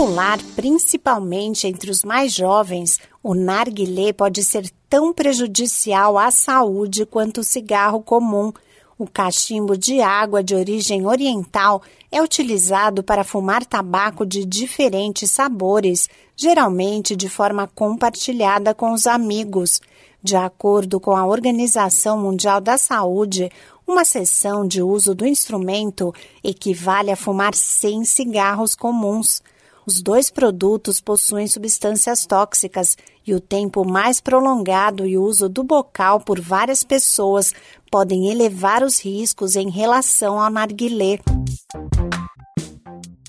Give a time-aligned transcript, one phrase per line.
[0.00, 7.42] Popular principalmente entre os mais jovens, o narguilé pode ser tão prejudicial à saúde quanto
[7.42, 8.50] o cigarro comum.
[8.98, 16.08] O cachimbo de água de origem oriental é utilizado para fumar tabaco de diferentes sabores,
[16.34, 19.82] geralmente de forma compartilhada com os amigos.
[20.22, 23.50] De acordo com a Organização Mundial da Saúde,
[23.86, 26.10] uma sessão de uso do instrumento
[26.42, 29.42] equivale a fumar 100 cigarros comuns.
[29.86, 32.96] Os dois produtos possuem substâncias tóxicas
[33.26, 37.54] e o tempo mais prolongado e o uso do bocal por várias pessoas
[37.90, 41.18] podem elevar os riscos em relação ao narguilé.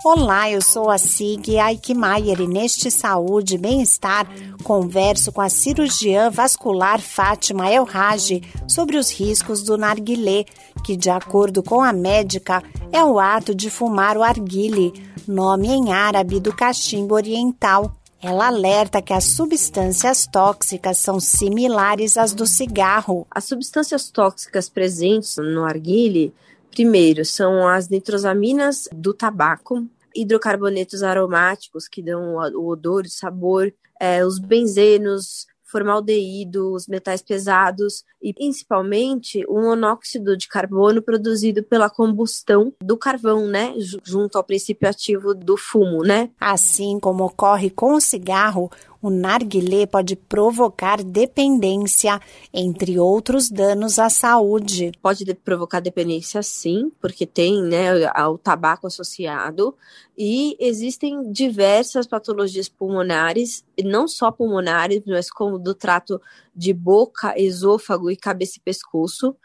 [0.03, 4.27] Olá, eu sou a Sig Aikmaier e neste Saúde e Bem-Estar
[4.63, 10.45] converso com a cirurgiã vascular Fátima El Raj sobre os riscos do narguilé,
[10.84, 14.91] que de acordo com a médica é o ato de fumar o arguile,
[15.31, 17.95] nome em árabe do cachimbo oriental.
[18.21, 23.26] Ela alerta que as substâncias tóxicas são similares às do cigarro.
[23.32, 26.32] As substâncias tóxicas presentes no arguile
[26.71, 34.26] Primeiro, são as nitrosaminas do tabaco, hidrocarbonetos aromáticos que dão o odor, o sabor, é,
[34.26, 42.74] os benzenos, formaldeído, os metais pesados e principalmente o monóxido de carbono produzido pela combustão
[42.82, 46.30] do carvão, né, junto ao princípio ativo do fumo, né?
[46.40, 48.70] Assim como ocorre com o cigarro,
[49.02, 52.20] o narguilé pode provocar dependência,
[52.54, 54.91] entre outros danos à saúde.
[55.02, 57.90] Pode provocar dependência, sim, porque tem né,
[58.27, 59.76] o tabaco associado,
[60.18, 66.22] e existem diversas patologias pulmonares, não só pulmonares, mas como do trato
[66.56, 69.36] de boca, esôfago e cabeça e pescoço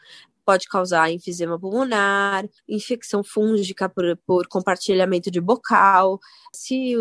[0.47, 6.21] pode causar enfisema pulmonar, infecção fúngica por, por compartilhamento de bocal.
[6.55, 6.95] Se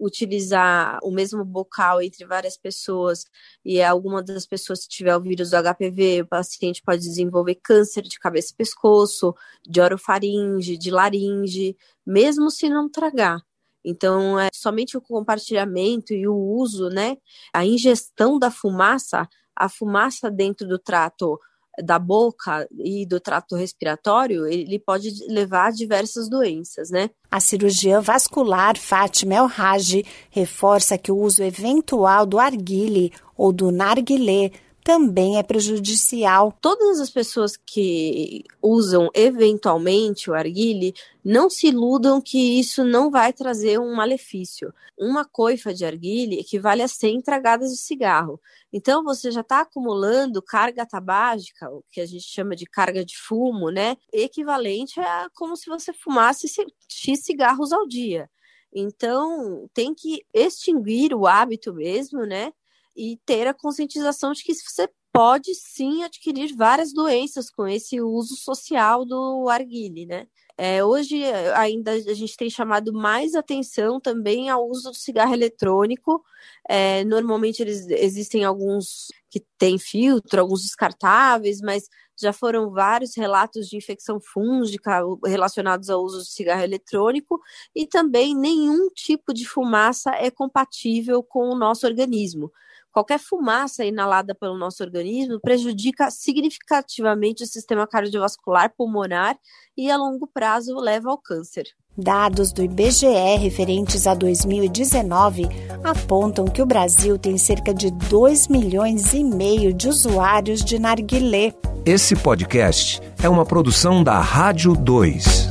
[0.00, 3.26] utilizar o mesmo bocal entre várias pessoas
[3.62, 8.18] e alguma das pessoas tiver o vírus do HPV, o paciente pode desenvolver câncer de
[8.18, 9.34] cabeça e pescoço,
[9.68, 13.42] de orofaringe, de laringe, mesmo se não tragar.
[13.84, 17.18] Então, é somente o compartilhamento e o uso, né,
[17.52, 21.38] a ingestão da fumaça, a fumaça dentro do trato
[21.82, 27.10] da boca e do trato respiratório, ele pode levar a diversas doenças, né?
[27.30, 33.70] A cirurgiã vascular Fátima El Raj reforça que o uso eventual do arguile ou do
[33.70, 34.50] narguilé
[34.86, 36.56] também é prejudicial.
[36.60, 43.32] Todas as pessoas que usam eventualmente o arguile, não se iludam que isso não vai
[43.32, 44.72] trazer um malefício.
[44.96, 48.40] Uma coifa de arguile equivale a 100 tragadas de cigarro.
[48.72, 53.18] Então você já está acumulando carga tabágica, o que a gente chama de carga de
[53.18, 53.96] fumo, né?
[54.12, 56.46] Equivalente a como se você fumasse
[56.88, 58.30] X cigarros ao dia.
[58.72, 62.52] Então, tem que extinguir o hábito mesmo, né?
[62.96, 68.36] E ter a conscientização de que você pode sim adquirir várias doenças com esse uso
[68.36, 70.26] social do arguile, né?
[70.58, 71.22] É, hoje
[71.54, 76.22] ainda a gente tem chamado mais atenção também ao uso do cigarro eletrônico.
[76.68, 81.84] É, normalmente eles existem alguns que têm filtro, alguns descartáveis, mas
[82.18, 87.38] já foram vários relatos de infecção fúngica relacionados ao uso do cigarro eletrônico
[87.74, 92.50] e também nenhum tipo de fumaça é compatível com o nosso organismo.
[92.96, 99.36] Qualquer fumaça inalada pelo nosso organismo prejudica significativamente o sistema cardiovascular pulmonar
[99.76, 101.66] e, a longo prazo, leva ao câncer.
[101.94, 105.42] Dados do IBGE referentes a 2019
[105.84, 111.52] apontam que o Brasil tem cerca de 2 milhões e meio de usuários de narguilé.
[111.84, 115.50] Esse podcast é uma produção da Rádio 2.